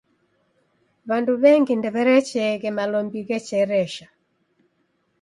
[1.07, 4.07] W'andu w'engi ndew'erecheeghe malombi ghecheresha.